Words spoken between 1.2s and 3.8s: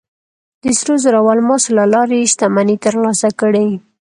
او الماسو له لارې یې شتمنۍ ترلاسه کړې.